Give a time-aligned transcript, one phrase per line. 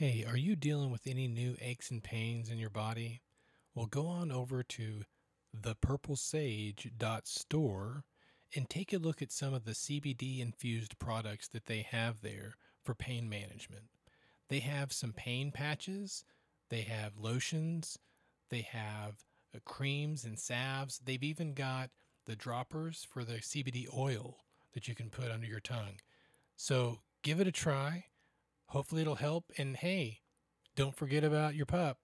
[0.00, 3.20] Hey, are you dealing with any new aches and pains in your body?
[3.74, 5.02] Well, go on over to
[5.54, 8.04] thepurplesage.store
[8.56, 12.54] and take a look at some of the CBD infused products that they have there
[12.82, 13.90] for pain management.
[14.48, 16.24] They have some pain patches,
[16.70, 17.98] they have lotions,
[18.48, 19.16] they have
[19.54, 20.98] uh, creams and salves.
[21.04, 21.90] They've even got
[22.24, 24.38] the droppers for the CBD oil
[24.72, 26.00] that you can put under your tongue.
[26.56, 28.06] So give it a try.
[28.70, 29.52] Hopefully, it'll help.
[29.58, 30.20] And hey,
[30.76, 31.98] don't forget about your pup.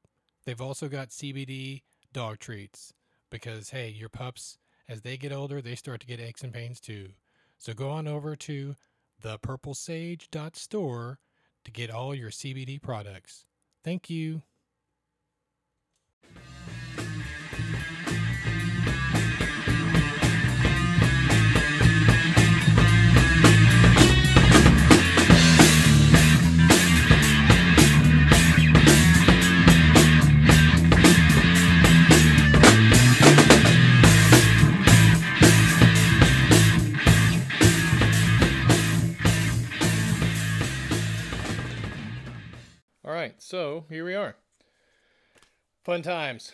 [0.45, 2.93] They've also got CBD dog treats
[3.31, 6.81] because, hey, your pups, as they get older, they start to get aches and pains
[6.81, 7.11] too.
[7.59, 8.77] So go on over to
[9.23, 11.19] thepurplesage.store
[11.65, 13.45] to get all your CBD products.
[13.83, 14.43] Thank you.
[43.27, 44.37] Right, so here we are.
[45.83, 46.53] Fun times.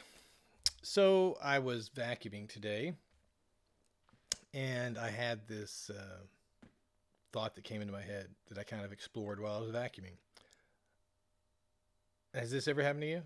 [0.82, 2.94] So I was vacuuming today,
[4.54, 6.22] and I had this uh,
[7.30, 10.16] thought that came into my head that I kind of explored while I was vacuuming.
[12.32, 13.22] Has this ever happened to you?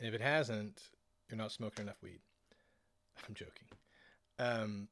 [0.00, 0.82] And if it hasn't,
[1.30, 2.18] you're not smoking enough weed.
[3.28, 3.68] I'm joking.
[4.40, 4.88] Um,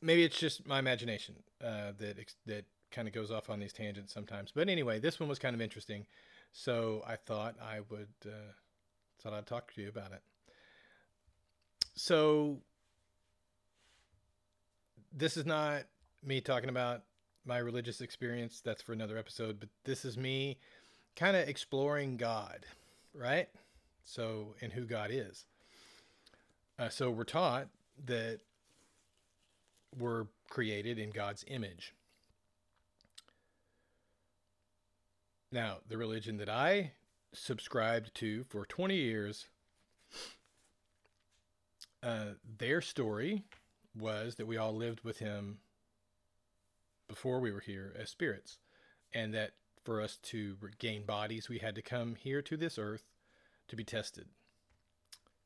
[0.00, 4.14] maybe it's just my imagination uh, that that kind of goes off on these tangents
[4.14, 4.50] sometimes.
[4.54, 6.06] But anyway, this one was kind of interesting.
[6.52, 8.52] So I thought I would uh,
[9.20, 10.22] thought I'd talk to you about it.
[11.94, 12.58] So
[15.12, 15.82] this is not
[16.24, 17.02] me talking about
[17.44, 18.60] my religious experience.
[18.64, 19.60] That's for another episode.
[19.60, 20.58] But this is me
[21.16, 22.66] kind of exploring God,
[23.14, 23.48] right?
[24.04, 25.46] So and who God is.
[26.78, 27.68] Uh, so we're taught
[28.06, 28.40] that
[29.98, 31.94] we're created in God's image.
[35.52, 36.92] Now, the religion that I
[37.32, 39.48] subscribed to for 20 years,
[42.02, 43.44] uh, their story
[43.98, 45.58] was that we all lived with him
[47.08, 48.58] before we were here as spirits,
[49.12, 49.52] and that
[49.84, 53.04] for us to gain bodies, we had to come here to this earth
[53.66, 54.28] to be tested,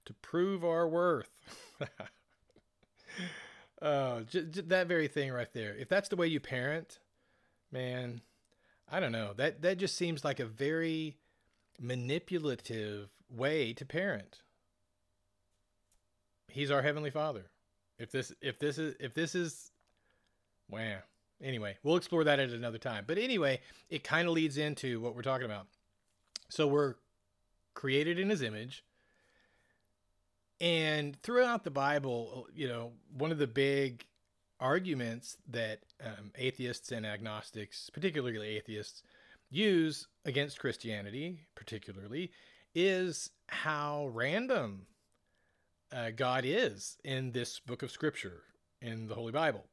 [0.05, 1.31] to prove our worth.
[3.83, 5.75] Oh, j- j- that very thing right there.
[5.77, 7.01] If that's the way you parent,
[7.71, 8.23] man,
[8.91, 9.33] I don't know.
[9.37, 11.17] That that just seems like a very
[11.81, 14.43] manipulative way to parent.
[16.49, 17.47] He's our heavenly Father.
[17.99, 19.71] If this if this is if this is
[20.71, 20.99] wow.
[21.43, 23.05] Anyway, we'll explore that at another time.
[23.07, 25.67] But anyway, it kind of leads into what we're talking about.
[26.49, 26.95] So we're
[27.75, 28.85] created in his image.
[30.61, 34.07] And throughout the Bible, you know, one of the big
[34.65, 39.03] arguments that um, atheists and agnostics, particularly atheists,
[39.51, 42.33] use against Christianity, particularly,
[42.75, 44.87] is how random
[45.93, 48.41] uh, God is in this book of Scripture,
[48.81, 49.67] in the Holy Bible.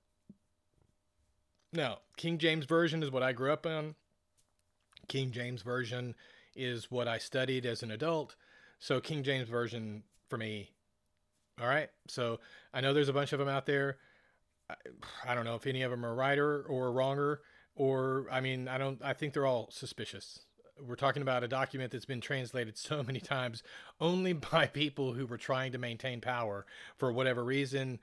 [1.72, 3.96] Now, King James Version is what I grew up on.
[5.08, 6.16] King James Version
[6.54, 8.36] is what I studied as an adult.
[8.80, 10.72] So, King James Version for me.
[11.62, 11.90] All right.
[12.10, 12.42] So,
[12.74, 13.98] I know there's a bunch of them out there.
[15.26, 17.42] I, don't know if any of them are righter or wronger,
[17.76, 19.02] or I mean, I don't.
[19.04, 20.40] I think they're all suspicious.
[20.80, 23.64] We're talking about a document that's been translated so many times
[24.00, 26.66] only by people who were trying to maintain power
[26.98, 28.00] for whatever reason.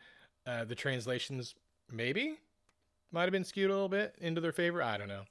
[0.46, 1.54] Uh, the translations
[1.92, 2.38] maybe
[3.12, 4.82] might have been skewed a little bit into their favor.
[4.82, 5.24] I don't know.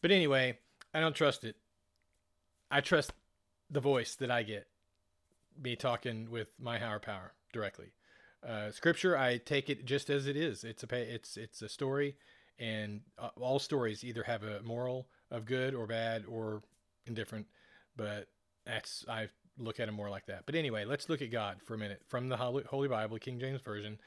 [0.00, 0.58] But anyway,
[0.94, 1.56] I don't trust it.
[2.70, 3.12] I trust
[3.70, 4.66] the voice that I get,
[5.60, 7.92] me talking with my higher power directly.
[8.46, 10.64] Uh, scripture, I take it just as it is.
[10.64, 12.16] It's a it's it's a story,
[12.58, 16.62] and uh, all stories either have a moral of good or bad or
[17.06, 17.46] indifferent.
[17.96, 18.26] But
[18.66, 19.28] that's I
[19.58, 20.44] look at it more like that.
[20.44, 23.60] But anyway, let's look at God for a minute from the Holy Bible, King James
[23.60, 23.98] version.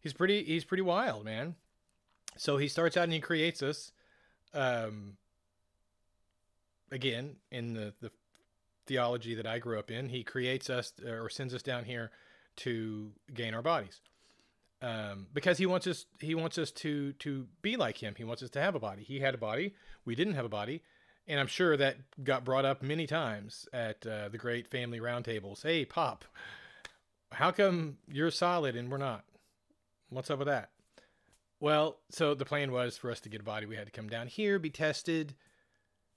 [0.00, 1.54] He's pretty he's pretty wild, man.
[2.36, 3.92] So he starts out and he creates us.
[4.52, 5.16] Um,
[6.90, 8.10] again, in the the
[8.86, 12.10] theology that I grew up in, he creates us or sends us down here
[12.60, 14.00] to gain our bodies.
[14.82, 18.14] Um, because he wants us he wants us to to be like him.
[18.16, 19.02] He wants us to have a body.
[19.02, 19.74] He had a body.
[20.06, 20.82] We didn't have a body.
[21.28, 25.62] And I'm sure that got brought up many times at uh, the great family roundtables.
[25.62, 26.24] Hey, Pop,
[27.30, 29.24] how come you're solid and we're not?
[30.08, 30.70] What's up with that?
[31.60, 34.08] Well, so the plan was for us to get a body, we had to come
[34.08, 35.34] down here, be tested,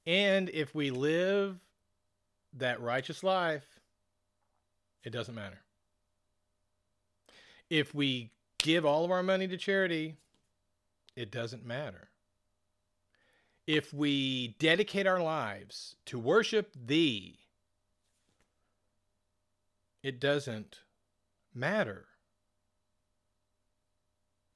[0.06, 1.60] And if we live
[2.54, 3.68] that righteous life,
[5.04, 5.63] it doesn't matter.
[7.74, 8.30] If we
[8.60, 10.18] give all of our money to charity,
[11.16, 12.10] it doesn't matter.
[13.66, 17.40] If we dedicate our lives to worship Thee,
[20.04, 20.82] it doesn't
[21.52, 22.06] matter.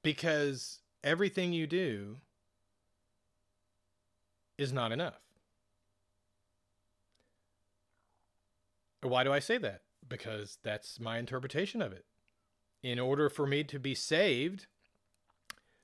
[0.03, 2.17] Because everything you do
[4.59, 5.23] is not enough.
[9.01, 9.81] Why do I say that?
[10.07, 12.05] Because that's my interpretation of it.
[12.87, 14.65] In order for me to be saved,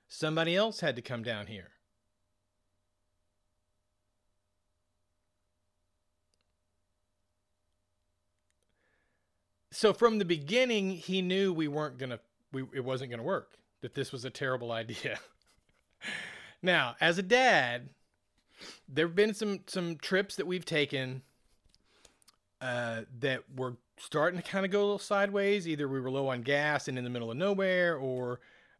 [0.07, 1.71] somebody else had to come down here.
[9.69, 12.21] So from the beginning, he knew we weren't gonna,
[12.53, 13.57] we it wasn't gonna work.
[13.81, 15.19] That this was a terrible idea.
[16.61, 17.89] now, as a dad,
[18.87, 21.21] there have been some some trips that we've taken
[22.61, 25.67] uh, that were starting to kind of go a little sideways.
[25.67, 28.39] Either we were low on gas and in the middle of nowhere, or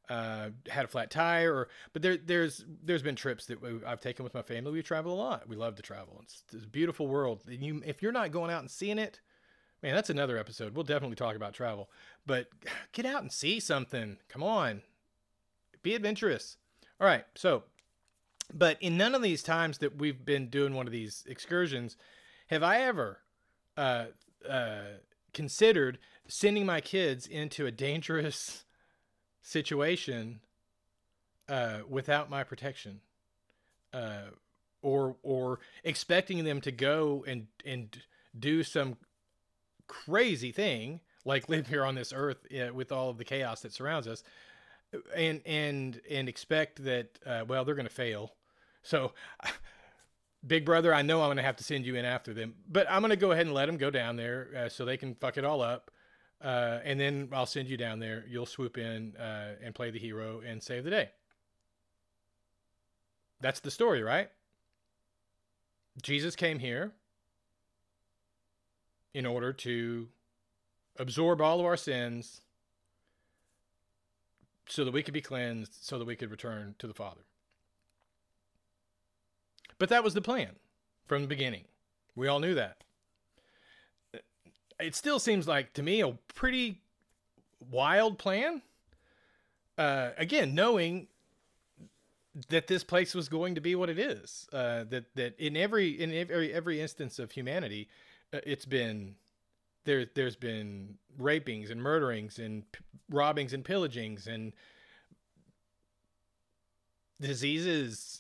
[0.10, 1.54] uh, had a flat tire.
[1.54, 4.72] Or but there there's there's been trips that I've taken with my family.
[4.72, 5.48] We travel a lot.
[5.48, 6.20] We love to travel.
[6.24, 7.44] It's, it's a beautiful world.
[7.48, 9.22] You if you're not going out and seeing it,
[9.82, 10.76] man, that's another episode.
[10.76, 11.90] We'll definitely talk about travel.
[12.26, 12.48] But
[12.92, 14.18] get out and see something.
[14.30, 14.82] Come on,
[15.82, 16.58] be adventurous.
[17.00, 17.64] All right, so.
[18.54, 21.96] But in none of these times that we've been doing one of these excursions,
[22.48, 23.20] have I ever
[23.78, 24.08] uh,
[24.50, 25.00] uh,
[25.34, 28.66] considered sending my kids into a dangerous
[29.42, 30.40] situation
[31.50, 33.02] uh, without my protection,
[33.94, 34.30] uh,
[34.82, 38.02] or or expecting them to go and and
[38.38, 38.98] do some
[39.88, 43.74] crazy thing like live here on this earth uh, with all of the chaos that
[43.74, 44.24] surrounds us,
[45.16, 48.34] and and and expect that uh, well they're going to fail.
[48.84, 49.14] So
[50.46, 52.86] Big brother, I know I'm going to have to send you in after them, but
[52.90, 55.16] I'm going to go ahead and let them go down there uh, so they can
[55.16, 55.90] fuck it all up.
[56.42, 58.26] Uh, and then I'll send you down there.
[58.28, 61.10] You'll swoop in uh, and play the hero and save the day.
[63.40, 64.30] That's the story, right?
[66.02, 66.92] Jesus came here
[69.14, 70.08] in order to
[70.98, 72.42] absorb all of our sins
[74.68, 77.22] so that we could be cleansed, so that we could return to the Father.
[79.80, 80.52] But that was the plan
[81.06, 81.64] from the beginning.
[82.16, 82.84] We all knew that.
[84.80, 86.82] It still seems like to me a pretty
[87.72, 88.62] wild plan.
[89.78, 91.08] Uh, again, knowing
[92.50, 95.90] that this place was going to be what it is, uh, that that in every
[95.90, 97.88] in every every instance of humanity,
[98.34, 99.16] uh, it's been
[99.86, 100.06] there.
[100.14, 104.54] There's been rapings and murderings and p- robbings and pillagings and
[107.22, 108.13] diseases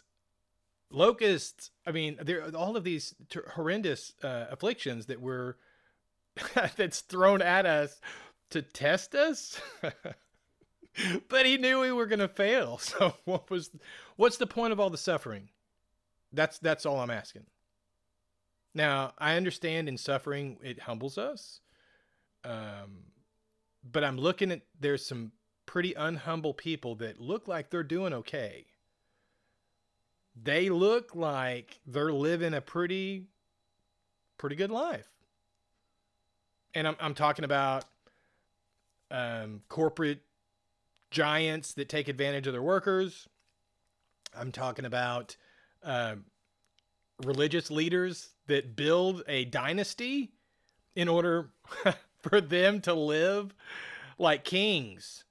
[0.94, 3.16] locusts i mean there all of these
[3.56, 5.57] horrendous uh, afflictions that were
[6.78, 8.00] that's thrown at us
[8.50, 9.60] to test us?
[11.28, 12.78] But he knew we were going to fail.
[12.81, 13.72] So what was
[14.16, 15.50] what's the point of all the suffering?
[16.31, 17.48] That's that's all i'm asking.
[18.75, 21.62] Now i understand in suffering it humbles us
[22.44, 23.06] um,
[23.84, 25.31] but i'm looking at there's some
[25.66, 28.66] pretty unhumble people that look like they're doing okay
[30.41, 33.25] they look like they're living a pretty
[34.37, 35.07] pretty good life.
[36.73, 37.85] And I'm I'm talking about
[39.11, 40.21] um, corporate
[41.11, 43.28] giants that take advantage of their workers.
[44.35, 45.37] I'm talking about
[45.83, 46.16] uh,
[47.23, 50.31] religious leaders that build a dynasty
[50.95, 51.52] in order
[52.21, 53.54] for them to live
[54.18, 55.23] like kings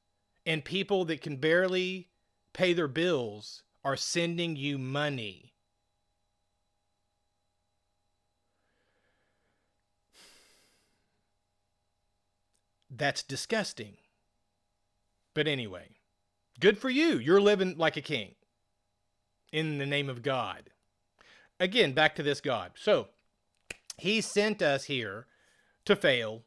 [0.47, 2.09] and people that can barely
[2.53, 5.53] pay their bills are sending you money.
[12.91, 13.97] That's disgusting.
[15.35, 15.89] But anyway,
[16.61, 17.19] good for you.
[17.19, 18.35] You're living like a king
[19.51, 20.71] in the name of God.
[21.59, 22.73] Again, back to this God.
[22.75, 23.09] So,
[23.97, 25.27] he sent us here
[25.85, 26.43] to fail,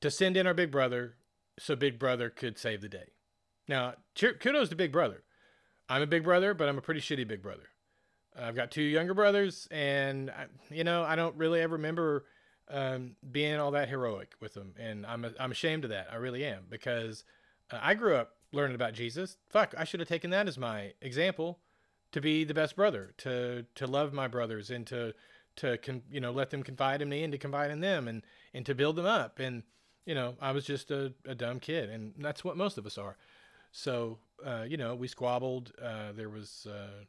[0.00, 1.14] to send in our big brother
[1.58, 3.10] so big brother could save the day.
[3.68, 5.22] Now, kudos to big brother.
[5.90, 7.68] I'm a big brother, but I'm a pretty shitty big brother.
[8.38, 12.26] I've got two younger brothers, and I, you know I don't really ever remember
[12.68, 16.06] um, being all that heroic with them, and I'm a, I'm ashamed of that.
[16.12, 17.24] I really am because
[17.72, 19.36] uh, I grew up learning about Jesus.
[19.48, 21.58] Fuck, I should have taken that as my example
[22.12, 25.12] to be the best brother, to to love my brothers, and to
[25.56, 28.22] to con, you know let them confide in me and to confide in them, and
[28.54, 29.40] and to build them up.
[29.40, 29.64] And
[30.06, 32.96] you know I was just a, a dumb kid, and that's what most of us
[32.96, 33.16] are.
[33.72, 35.72] So uh, you know, we squabbled.
[35.82, 37.04] Uh, there was uh,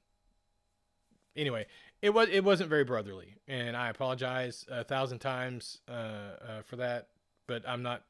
[1.35, 1.65] anyway,
[2.01, 6.77] it was it wasn't very brotherly, and I apologize a thousand times uh, uh, for
[6.77, 7.07] that.
[7.47, 8.03] But I'm not.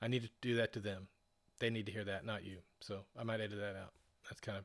[0.00, 1.08] I need to do that to them.
[1.58, 2.58] They need to hear that, not you.
[2.80, 3.92] So I might edit that out.
[4.24, 4.64] That's kind of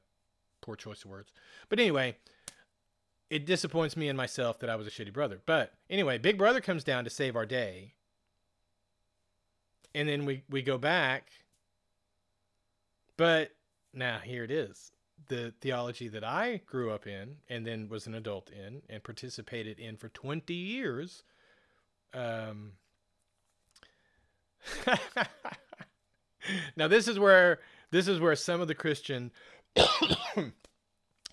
[0.62, 1.32] poor choice of words.
[1.70, 2.18] But anyway,
[3.30, 5.40] it disappoints me and myself that I was a shitty brother.
[5.46, 7.94] But anyway, Big Brother comes down to save our day.
[9.96, 11.32] And then we, we go back.
[13.18, 13.52] But
[13.94, 14.92] now here it is.
[15.28, 19.80] The theology that I grew up in and then was an adult in and participated
[19.80, 21.24] in for 20 years.
[22.14, 22.74] Um,
[26.76, 27.60] now this is where
[27.92, 29.32] this is where some of the Christian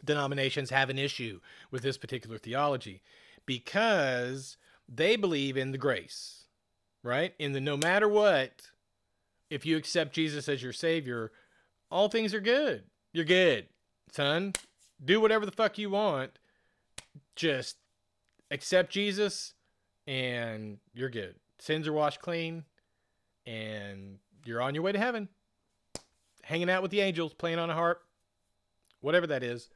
[0.04, 3.02] denominations have an issue with this particular theology
[3.46, 4.56] because
[4.88, 6.44] they believe in the grace,
[7.02, 7.34] right?
[7.38, 8.70] In the no matter what,
[9.48, 11.32] if you accept Jesus as your savior,
[11.90, 12.84] all things are good.
[13.12, 13.66] You're good,
[14.12, 14.52] son.
[15.02, 16.38] Do whatever the fuck you want.
[17.34, 17.76] Just
[18.50, 19.54] accept Jesus
[20.06, 21.36] and you're good.
[21.58, 22.64] Sins are washed clean
[23.46, 25.28] and you're on your way to heaven.
[26.42, 28.02] Hanging out with the angels, playing on a harp,
[29.00, 29.68] whatever that is.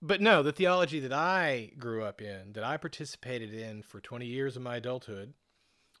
[0.00, 4.26] But no, the theology that I grew up in, that I participated in for 20
[4.26, 5.34] years of my adulthood,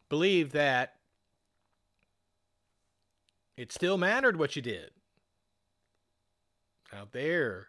[0.08, 0.97] believed that
[3.58, 4.90] it still mattered what you did.
[6.92, 7.68] Now there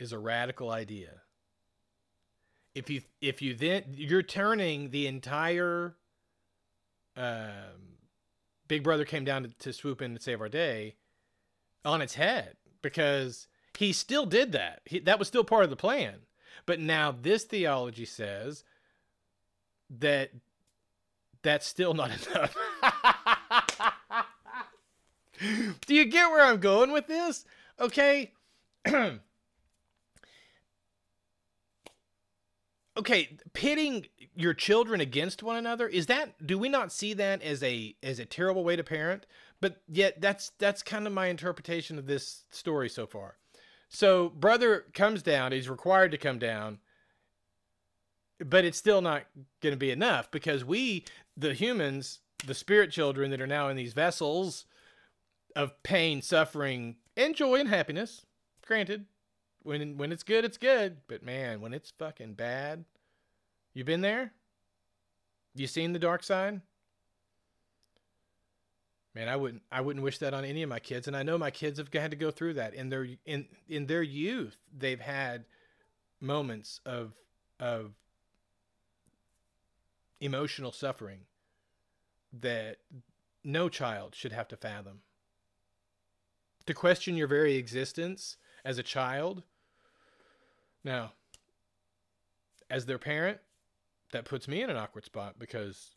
[0.00, 1.20] is a radical idea.
[2.74, 5.96] If you if you then you're turning the entire
[7.14, 7.98] um,
[8.68, 10.96] Big Brother came down to, to swoop in and save our day
[11.84, 13.48] on its head because
[13.78, 14.80] he still did that.
[14.86, 16.20] He, that was still part of the plan.
[16.64, 18.64] But now this theology says
[19.98, 20.30] that
[21.42, 22.56] that's still not enough.
[25.86, 27.44] Do you get where I'm going with this?
[27.80, 28.32] Okay.
[32.96, 37.62] okay, pitting your children against one another is that do we not see that as
[37.62, 39.26] a as a terrible way to parent?
[39.60, 43.36] But yet that's that's kind of my interpretation of this story so far.
[43.88, 46.78] So brother comes down, he's required to come down,
[48.44, 49.24] but it's still not
[49.62, 51.04] going to be enough because we
[51.36, 54.66] the humans, the spirit children that are now in these vessels
[55.56, 58.26] of pain, suffering, and joy and happiness,
[58.64, 59.06] granted,
[59.62, 62.84] when when it's good, it's good, but man, when it's fucking bad,
[63.74, 64.32] you been there?
[65.54, 66.60] You seen the dark side?
[69.14, 71.38] Man, I wouldn't I wouldn't wish that on any of my kids, and I know
[71.38, 74.58] my kids have had to go through that in their in in their youth.
[74.76, 75.46] They've had
[76.20, 77.14] moments of
[77.58, 77.92] of
[80.20, 81.20] emotional suffering
[82.40, 82.76] that
[83.42, 85.00] no child should have to fathom.
[86.66, 89.42] To question your very existence as a child.
[90.84, 91.12] Now,
[92.68, 93.38] as their parent,
[94.12, 95.90] that puts me in an awkward spot because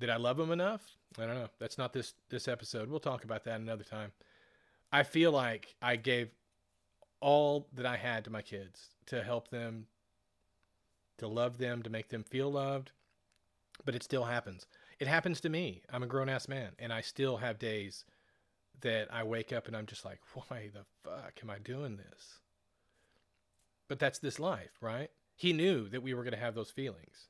[0.00, 0.82] did I love them enough?
[1.18, 1.48] I don't know.
[1.58, 2.88] That's not this this episode.
[2.88, 4.12] We'll talk about that another time.
[4.92, 6.30] I feel like I gave
[7.20, 9.86] all that I had to my kids to help them
[11.18, 12.90] to love them, to make them feel loved.
[13.84, 14.66] But it still happens.
[14.98, 15.82] It happens to me.
[15.90, 18.04] I'm a grown ass man and I still have days
[18.80, 22.38] that I wake up and I'm just like, why the fuck am I doing this?
[23.88, 25.10] But that's this life, right?
[25.36, 27.28] He knew that we were going to have those feelings.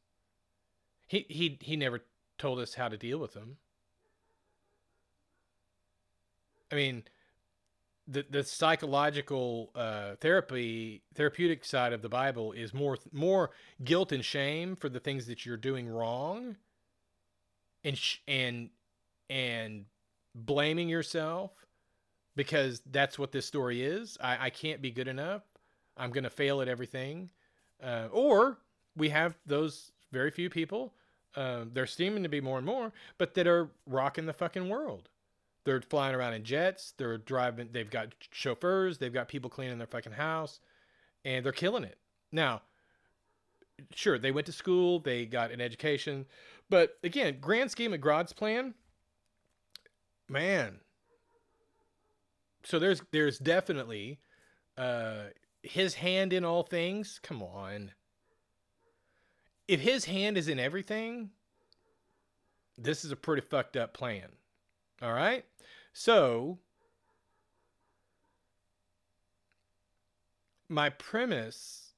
[1.06, 2.00] He he he never
[2.38, 3.56] told us how to deal with them.
[6.70, 7.04] I mean,
[8.06, 13.50] the the psychological uh, therapy therapeutic side of the Bible is more more
[13.82, 16.56] guilt and shame for the things that you're doing wrong,
[17.82, 18.70] and sh- and
[19.30, 19.86] and
[20.34, 21.52] blaming yourself
[22.36, 24.18] because that's what this story is.
[24.20, 25.42] I, I can't be good enough.
[25.96, 27.30] I'm gonna fail at everything.
[27.82, 28.58] Uh, or
[28.96, 30.94] we have those very few people
[31.36, 35.08] uh, they're seeming to be more and more, but that are rocking the fucking world.
[35.64, 36.92] They're flying around in jets.
[36.96, 37.70] They're driving.
[37.72, 38.98] They've got chauffeurs.
[38.98, 40.60] They've got people cleaning their fucking house,
[41.24, 41.98] and they're killing it.
[42.30, 42.62] Now,
[43.94, 45.00] sure, they went to school.
[45.00, 46.26] They got an education,
[46.70, 48.74] but again, grand scheme of God's plan,
[50.28, 50.80] man.
[52.64, 54.20] So there's there's definitely
[54.78, 55.24] uh,
[55.62, 57.20] His hand in all things.
[57.22, 57.92] Come on
[59.68, 61.30] if his hand is in everything,
[62.76, 64.28] this is a pretty fucked up plan.
[65.02, 65.44] All right?
[65.92, 66.58] So,
[70.68, 71.92] my premise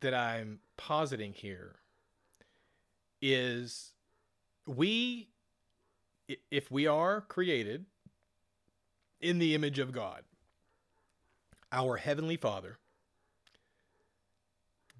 [0.00, 1.76] that I'm positing here
[3.22, 3.92] is
[4.66, 5.30] we,
[6.50, 7.84] if we are created
[9.20, 10.22] in the image of God,
[11.72, 12.78] our Heavenly Father,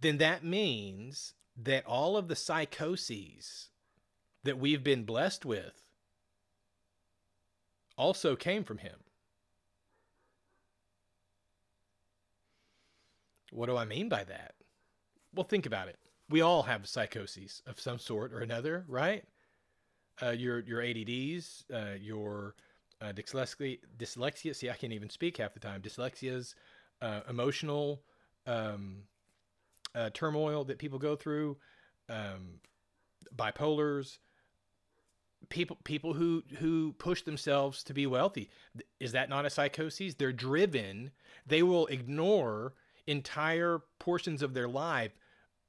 [0.01, 3.69] then that means that all of the psychoses
[4.43, 5.83] that we've been blessed with
[7.97, 8.97] also came from him.
[13.51, 14.55] What do I mean by that?
[15.33, 15.99] Well, think about it.
[16.29, 19.25] We all have psychoses of some sort or another, right?
[20.23, 22.55] Uh, your your ADDs, uh, your
[23.01, 24.55] uh, dyslexia, dyslexia.
[24.55, 25.83] See, I can't even speak half the time.
[25.83, 26.55] Dyslexias,
[27.03, 28.03] uh, emotional
[28.47, 29.03] um,
[29.95, 31.57] uh, turmoil that people go through,
[32.09, 32.61] um,
[33.35, 34.19] bipolars,
[35.49, 38.51] people people who who push themselves to be wealthy.
[39.01, 40.15] Is that not a psychosis?
[40.15, 41.11] They're driven.
[41.47, 42.75] They will ignore
[43.07, 45.13] entire portions of their life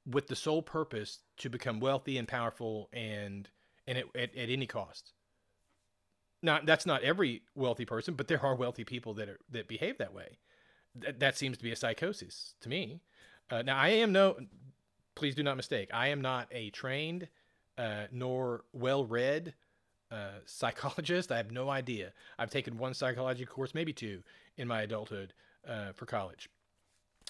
[0.06, 3.48] with the sole purpose to become wealthy and powerful and
[3.86, 5.12] and at, at, at any cost.
[6.42, 9.98] Now that's not every wealthy person, but there are wealthy people that are that behave
[9.98, 10.38] that way.
[10.94, 13.00] That, that seems to be a psychosis to me.
[13.50, 14.36] Uh, now I am no,
[15.14, 15.90] please do not mistake.
[15.92, 17.28] I am not a trained
[17.78, 19.54] uh, nor well-read
[20.10, 21.30] uh, psychologist.
[21.32, 22.12] I have no idea.
[22.38, 24.22] I've taken one psychology course, maybe two,
[24.56, 25.32] in my adulthood
[25.68, 26.48] uh, for college.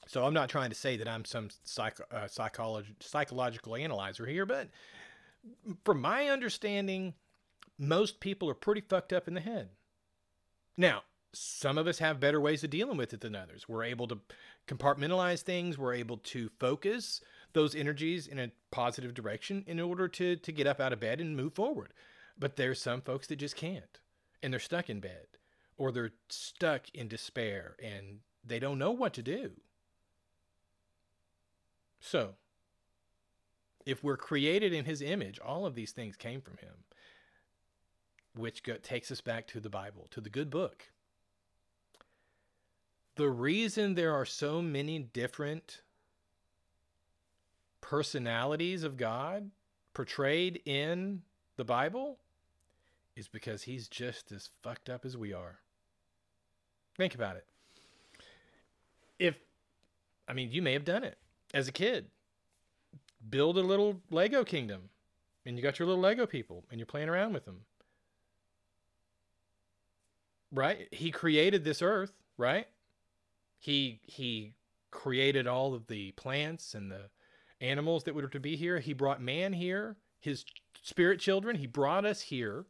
[0.06, 4.46] So I'm not trying to say that I'm some psych, uh, psychology, psychological analyzer here,
[4.46, 4.68] but
[5.84, 7.14] from my understanding,
[7.78, 9.70] most people are pretty fucked up in the head.
[10.76, 13.68] Now, some of us have better ways of dealing with it than others.
[13.68, 14.18] We're able to
[14.66, 15.76] compartmentalize things.
[15.76, 17.20] We're able to focus
[17.52, 21.20] those energies in a positive direction in order to to get up out of bed
[21.20, 21.92] and move forward.
[22.38, 23.98] But there's some folks that just can't,
[24.42, 25.26] and they're stuck in bed,
[25.76, 29.52] or they're stuck in despair, and they don't know what to do.
[32.00, 32.34] So,
[33.86, 36.74] if we're created in his image, all of these things came from him,
[38.34, 40.90] which go, takes us back to the Bible, to the good book.
[43.14, 45.82] The reason there are so many different
[47.80, 49.50] personalities of God
[49.94, 51.22] portrayed in
[51.56, 52.18] the Bible
[53.14, 55.60] is because he's just as fucked up as we are.
[56.98, 57.46] Think about it.
[59.18, 59.36] If,
[60.28, 61.16] I mean, you may have done it
[61.54, 62.06] as a kid
[63.28, 64.90] build a little Lego kingdom
[65.44, 67.60] and you got your little Lego people and you're playing around with them.
[70.52, 70.88] Right?
[70.90, 72.66] He created this earth, right?
[73.58, 74.54] He he
[74.90, 77.10] created all of the plants and the
[77.60, 78.78] animals that were to be here.
[78.78, 80.44] He brought man here, his
[80.82, 82.66] spirit children, he brought us here.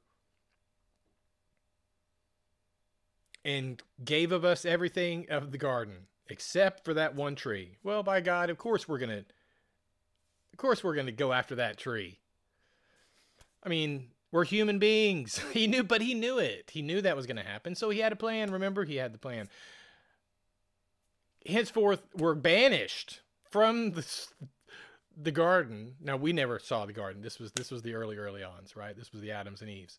[3.44, 7.76] And gave of us everything of the garden except for that one tree.
[7.84, 9.24] Well, by God, of course we're going to
[10.56, 12.18] of course we're going to go after that tree.
[13.62, 15.38] I mean, we're human beings.
[15.52, 16.70] He knew, but he knew it.
[16.72, 17.74] He knew that was going to happen.
[17.74, 18.50] So he had a plan.
[18.50, 19.50] Remember, he had the plan.
[21.44, 24.06] Henceforth, we're banished from the,
[25.14, 25.96] the garden.
[26.00, 27.20] Now, we never saw the garden.
[27.20, 28.96] This was this was the early, early ons, right?
[28.96, 29.98] This was the Adams and Eves.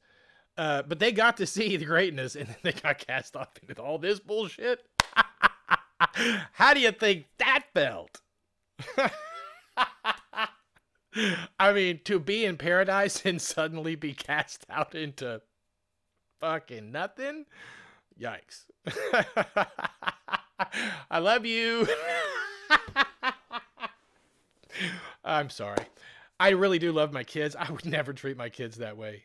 [0.57, 3.79] Uh, but they got to see the greatness, and then they got cast off into
[3.79, 4.83] all this bullshit.
[6.53, 8.21] How do you think that felt?
[11.59, 15.41] I mean, to be in paradise and suddenly be cast out into
[16.39, 17.45] fucking nothing?
[18.19, 18.65] Yikes.
[21.11, 21.87] I love you.
[25.23, 25.85] I'm sorry.
[26.39, 27.55] I really do love my kids.
[27.57, 29.23] I would never treat my kids that way.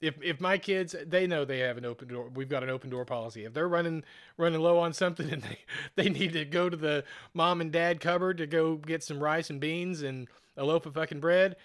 [0.00, 2.88] If if my kids they know they have an open door we've got an open
[2.88, 3.44] door policy.
[3.44, 4.02] If they're running
[4.38, 5.58] running low on something and they
[5.96, 9.50] they need to go to the mom and dad cupboard to go get some rice
[9.50, 10.26] and beans and
[10.60, 11.56] a loaf of fucking bread,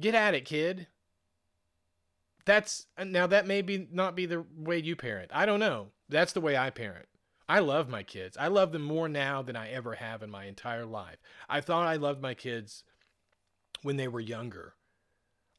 [0.00, 0.88] get at it, kid.
[2.46, 5.30] That's now that may be not be the way you parent.
[5.32, 5.88] I don't know.
[6.08, 7.06] That's the way I parent.
[7.48, 8.36] I love my kids.
[8.38, 11.18] I love them more now than I ever have in my entire life.
[11.48, 12.82] I thought I loved my kids
[13.82, 14.74] when they were younger.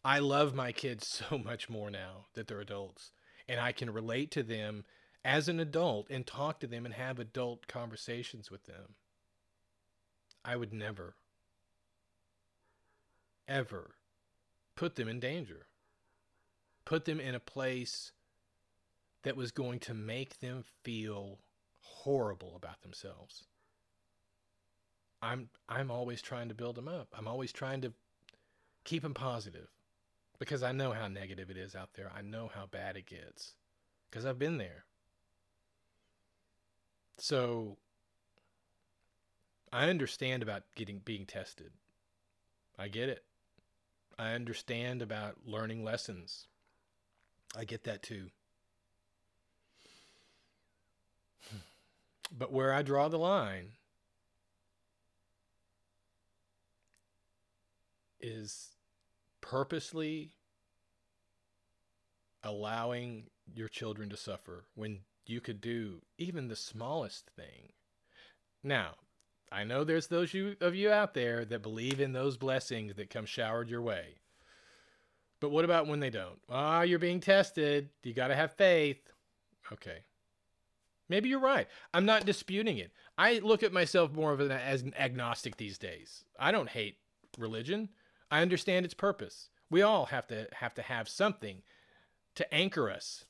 [0.03, 3.11] I love my kids so much more now that they're adults.
[3.47, 4.85] And I can relate to them
[5.23, 8.95] as an adult and talk to them and have adult conversations with them.
[10.43, 11.15] I would never
[13.51, 13.95] ever
[14.75, 15.67] put them in danger,
[16.85, 18.13] put them in a place
[19.23, 21.39] that was going to make them feel
[21.81, 23.43] horrible about themselves.
[25.21, 27.09] I'm I'm always trying to build them up.
[27.15, 27.93] I'm always trying to
[28.83, 29.67] keep them positive
[30.39, 32.11] because I know how negative it is out there.
[32.15, 33.53] I know how bad it gets
[34.09, 34.85] because I've been there.
[37.19, 37.77] So
[39.71, 41.71] I understand about getting being tested.
[42.79, 43.23] I get it.
[44.17, 46.47] I understand about learning lessons.
[47.57, 48.27] I get that too.
[52.37, 53.71] But where I draw the line
[58.21, 58.69] is
[59.41, 60.31] purposely
[62.43, 67.73] allowing your children to suffer when you could do even the smallest thing.
[68.63, 68.95] Now,
[69.51, 73.09] I know there's those you, of you out there that believe in those blessings that
[73.09, 74.15] come showered your way.
[75.41, 76.39] But what about when they don't?
[76.49, 77.89] Ah, oh, you're being tested.
[78.03, 79.11] You got to have faith.
[79.73, 80.05] Okay.
[81.09, 81.67] Maybe you're right.
[81.93, 82.91] I'm not disputing it.
[83.17, 86.23] I look at myself more of an, as an agnostic these days.
[86.39, 86.99] I don't hate
[87.37, 87.89] religion.
[88.29, 89.49] I understand its purpose.
[89.69, 91.63] We all have to have to have something
[92.35, 93.25] to anchor us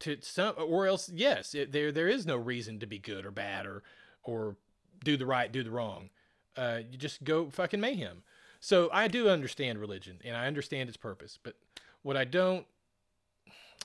[0.00, 3.30] to some or else yes, it, there there is no reason to be good or
[3.30, 3.82] bad or
[4.22, 4.56] or
[5.04, 6.10] do the right, do the wrong.
[6.56, 8.22] Uh, you just go fucking mayhem.
[8.60, 11.54] So I do understand religion and I understand its purpose, but
[12.02, 12.66] what I don't,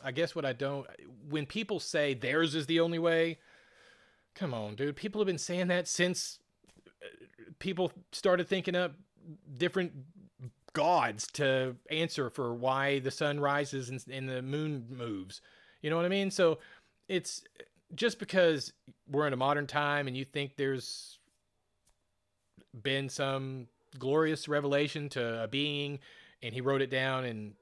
[0.04, 0.88] I guess what I don't,
[1.30, 3.39] when people say theirs is the only way,
[4.34, 4.95] come on, dude.
[4.95, 6.39] People have been saying that since
[6.88, 7.08] uh,
[7.60, 8.93] people started thinking up
[9.58, 9.91] different
[10.74, 15.41] gods to answer for why the sun rises and, and the moon moves.
[15.82, 16.32] You know what I mean?
[16.32, 16.60] So
[17.08, 17.43] it's
[17.96, 18.74] just because
[19.10, 21.20] we're in a modern time and you think there's
[22.84, 23.68] been some
[24.00, 26.00] glorious revelation to a being
[26.42, 27.54] and he wrote it down and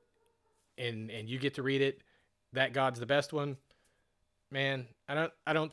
[0.78, 2.02] and and you get to read it
[2.54, 3.58] that god's the best one
[4.52, 5.72] man i don't i don't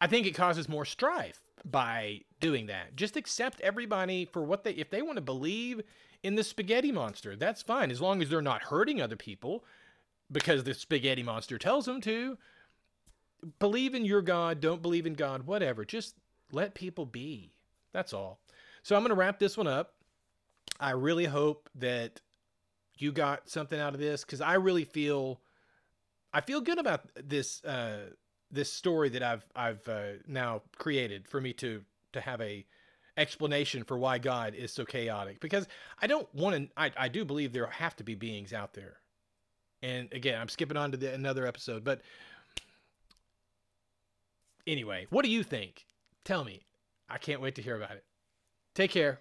[0.00, 2.94] i think it causes more strife by doing that.
[2.94, 5.80] Just accept everybody for what they if they want to believe
[6.22, 9.64] in the spaghetti monster that's fine as long as they're not hurting other people
[10.32, 12.38] because the spaghetti monster tells them to
[13.58, 16.14] believe in your god don't believe in god whatever just
[16.52, 17.52] let people be
[17.92, 18.40] that's all
[18.84, 19.94] so I'm going to wrap this one up.
[20.78, 22.20] I really hope that
[22.98, 25.40] you got something out of this because I really feel
[26.32, 28.10] I feel good about this uh,
[28.50, 32.66] this story that I've I've uh, now created for me to to have a
[33.16, 35.66] explanation for why God is so chaotic because
[36.02, 38.96] I don't want to I, I do believe there have to be beings out there.
[39.82, 42.02] And again, I'm skipping on to the, another episode, but
[44.66, 45.86] anyway, what do you think?
[46.24, 46.66] Tell me.
[47.08, 48.04] I can't wait to hear about it.
[48.74, 49.20] Take care.